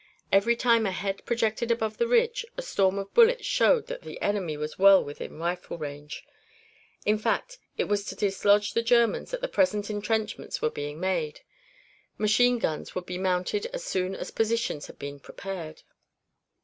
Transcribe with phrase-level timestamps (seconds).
[0.31, 4.19] Every time a head projected above the ridge, a storm of bullets showed that the
[4.19, 6.25] enemy was well within rifle range.
[7.05, 11.41] In fact, it was to dislodge the Germans that the present intrenchments were being made;
[12.17, 15.83] machine guns would be mounted as soon as positions had been prepared.